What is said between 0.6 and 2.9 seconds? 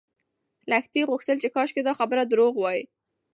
لښتې غوښتل چې کاشکې دا خبر درواغ وای.